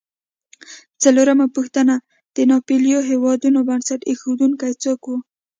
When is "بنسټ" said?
3.69-4.01